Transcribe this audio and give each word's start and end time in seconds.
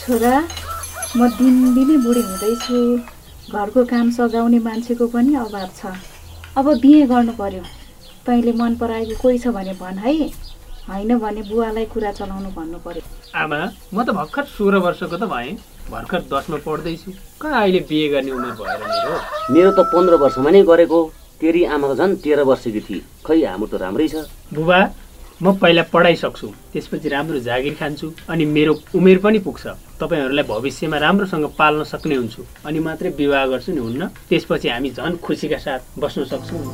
छोरा 0.00 0.34
म 1.16 1.28
दिनदिनै 1.38 1.96
बुढी 2.04 2.22
हुँदैछु। 2.22 2.78
घरको 3.52 3.84
काम 3.92 4.10
सघाउने 4.10 4.58
मान्छेको 4.58 5.06
पनि 5.14 5.34
अभाव 5.34 5.68
छ। 5.78 5.92
अब 6.56 6.66
बिहे 6.82 7.06
गर्नु 7.06 7.32
पर्यो। 7.38 7.62
तैँले 8.26 8.52
मन 8.52 8.74
पराएको 8.80 9.14
कोही 9.22 9.38
छ 9.38 9.46
भने 9.56 9.72
भन 9.80 9.98
है। 10.04 10.12
होइन 10.88 11.18
भने 11.18 11.42
बुवालाई 11.50 11.84
कुरा 11.94 12.10
चलाउनु 12.18 12.50
भन्नु 12.56 12.78
पर्यो। 12.86 13.02
आमा 13.34 13.58
म 13.94 14.04
त 14.04 14.10
भर्खर 14.18 14.44
सोह्र 14.56 14.76
वर्षको 14.86 15.16
त 15.16 15.24
भएँ। 15.26 15.58
भर्खर 15.90 16.20
दसमा 16.30 16.58
पढ्दैछु। 16.66 17.10
कहाँ 17.42 17.62
अहिले 17.62 17.80
बिहे 17.88 18.08
गर्ने 18.08 18.30
उमेर 18.30 18.52
भएर 18.58 18.80
मेरो 18.86 19.14
मेरो 19.54 19.70
त 19.78 19.80
पन्ध्र 19.94 20.14
वर्षमा 20.22 20.50
नै 20.50 20.62
गरेको। 20.62 21.00
तेरी 21.40 21.64
आमा 21.74 21.86
त 21.92 21.98
झन् 21.98 22.16
तेह्र 22.22 22.40
वर्षकी 22.50 22.80
थिए। 22.86 23.02
खै 23.26 23.38
हाम्रो 23.44 23.66
त 23.66 23.74
राम्रै 23.82 24.08
छ। 24.08 24.26
बुबा 24.54 24.78
म 25.42 25.52
पहिला 25.60 25.82
पढाइसक्छु 25.92 26.46
त्यसपछि 26.72 27.08
राम्रो 27.08 27.38
जागिर 27.44 27.74
खान्छु 27.80 28.06
अनि 28.32 28.44
मेरो 28.56 28.72
उमेर 28.96 29.18
पनि 29.24 29.38
पुग्छ। 29.44 29.66
तपाईँहरूलाई 30.00 30.44
भविष्यमा 30.48 30.96
राम्रोसँग 30.96 31.46
पाल्न 31.58 31.84
सक्ने 31.92 32.14
हुन्छु 32.14 32.42
अनि 32.64 32.78
मात्रै 32.80 33.10
विवाह 33.20 33.44
गर्छु 33.52 33.72
नि 33.72 33.80
हुन्न। 33.80 34.06
त्यसपछि 34.28 34.68
हामी 34.68 34.90
झन् 34.96 35.16
खुसीका 35.24 35.58
साथ 35.60 35.80
बस्न 36.00 36.24
सक्छौँ। 36.32 36.64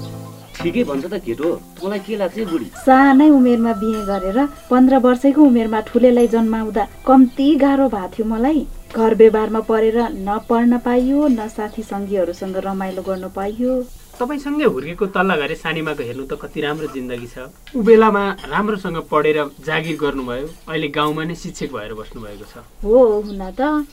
ठिकै 0.63 0.83
भन्छ 0.85 1.05
त 1.11 1.15
केटो 1.27 1.49
मलाई 1.83 1.99
के 2.07 2.17
लाग्छ 2.23 2.39
बुढी? 2.51 2.67
सानै 2.87 3.29
उमेरमा 3.35 3.73
बिहे 3.83 4.03
गरेर 4.07 4.39
पन्ध्र 4.71 4.95
वर्षैको 5.07 5.43
उमेरमा 5.43 5.81
ठुलेलाई 5.91 6.29
जन्माउँदा 6.35 6.83
कम्ती 7.07 7.47
गाह्रो 7.63 7.89
भएको 7.89 8.13
थियो 8.15 8.27
मलाई। 8.31 8.61
घर 8.95 9.15
व्यवहारमा 9.19 9.61
परेर 9.67 9.99
न 10.13 10.39
पढ्न 10.49 10.79
पाइयो 10.87 11.19
न 11.29 11.49
साथी 11.49 11.83
सङ्गीहरूसँग 11.83 12.57
रमाइलो 12.63 13.03
गर्नु 13.03 13.29
पाइयो। 13.35 13.73
तपाईँसँगै 14.19 14.65
हुर्केको 14.65 15.07
तल्ला 15.15 15.35
घरे 15.37 15.57
सानीमाको 15.57 16.03
हेर्नु 16.05 16.25
त 16.29 16.37
कति 16.43 16.61
राम्रो 16.61 16.87
जिन्दगी 16.93 17.29
छ। 17.33 17.49
ऊ 17.75 17.83
बेलामा 17.83 18.23
राम्रोसँग 18.53 18.99
पढेर 19.11 19.39
जागिर 19.67 19.97
गर्नुभयो। 19.99 20.47
अहिले 20.69 20.89
गाउँमा 20.93 21.23
नै 21.25 21.35
शिक्षक 21.35 21.73
भएर 21.73 21.93
बस्नुभएको 21.97 22.47
छ। 22.53 22.55
हो 22.85 22.99
हुन 23.25 23.43
त। 23.57 23.89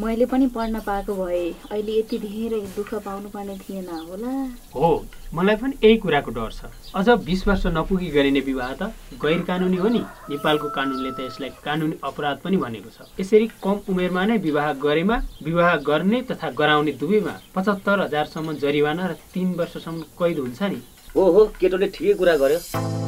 मैले 0.00 0.26
पनि 0.30 0.46
पढ्न 0.54 0.80
पाएको 0.80 1.14
भए 1.14 1.38
अहिले 1.70 1.98
यति 1.98 2.18
धेरै 2.18 2.60
दुःख 2.74 2.94
पाउनु 3.04 3.28
पर्ने 3.28 3.56
थिएन 3.58 3.88
होला। 3.88 4.30
हो 4.74 4.90
मलाई 5.34 5.56
पनि 5.56 5.74
यही 5.84 5.96
कुराको 5.98 6.30
डर 6.30 6.52
छ। 6.52 6.70
अझ 6.94 7.08
बिस 7.26 7.46
वर्ष 7.48 7.66
नपुगी 7.66 8.10
गरिने 8.10 8.40
विवाह 8.40 8.72
त 8.72 8.92
गैर 9.18 9.42
कानुनी 9.42 9.76
हो 9.76 9.88
नि। 9.88 10.02
नेपालको 10.30 10.68
कानुनले 10.70 11.10
त 11.10 11.26
यसलाई 11.26 11.50
कानुनी 11.64 11.98
अपराध 12.04 12.38
पनि 12.44 12.56
भनेको 12.56 12.90
छ। 12.94 13.10
यसरी 13.18 13.46
कम 13.58 13.80
उमेरमा 13.90 14.24
नै 14.24 14.38
विवाह 14.38 14.72
गरेमा 14.78 15.16
विवाह 15.42 15.76
गर्ने 15.90 16.22
तथा 16.30 16.50
गराउने 16.54 16.92
दुवैमा 16.94 17.34
पचहत्तर 17.54 18.00
हजारसम्म 18.06 18.56
जरिवाना 18.62 19.06
र 19.06 19.12
तिन 19.34 19.52
वर्षसम्म 19.58 20.00
कैद 20.14 20.38
हुन्छ 20.38 20.62
नि। 20.62 20.80
हो 21.16 21.30
हो 21.32 21.44
केटोले 21.58 21.86
ठिकै 21.90 22.14
कुरा 22.14 22.36
गर्यो। 22.38 23.07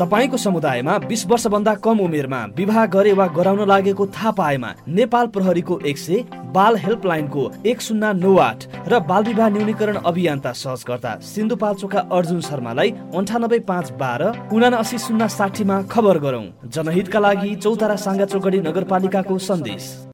तपाईँको 0.00 0.36
समुदायमा 0.36 0.96
बिस 0.98 1.26
वर्षभन्दा 1.26 1.74
कम 1.84 1.98
उमेरमा 2.00 2.38
विवाह 2.56 2.84
गरे 2.86 3.12
वा 3.12 3.26
गराउन 3.36 3.66
लागेको 3.68 4.06
थाहा 4.08 4.30
पाएमा 4.32 4.72
नेपाल 4.88 5.26
प्रहरीको 5.34 5.78
एक 5.86 5.98
सय 5.98 6.24
बाल 6.54 6.76
हेल्पलाइनको 6.76 7.42
एक 7.66 7.80
शून्य 7.80 8.12
नौ 8.14 8.34
आठ 8.38 8.64
र 8.88 9.00
बाल 9.04 9.24
विवाह 9.24 9.48
न्यूनीकरण 9.48 9.96
अभियन्ता 10.02 10.52
सहजकर्ता 10.56 11.14
सिन्धुपाल्चोका 11.26 12.00
अर्जुन 12.12 12.40
शर्मालाई 12.40 12.90
अन्ठानब्बे 13.16 13.58
पाँच 13.68 13.90
बाह्र 14.00 14.32
उनासी 14.52 14.98
शून्य 14.98 15.28
साठीमा 15.28 15.82
खबर 15.92 16.18
गरौँ। 16.18 16.44
जनहितका 16.64 17.20
लागि 17.20 17.54
चौतारा 17.56 17.96
साङ्गा 17.96 18.24
चौगडी 18.24 18.60
नगरपालिकाको 18.60 19.38
सन्देश। 19.38 20.08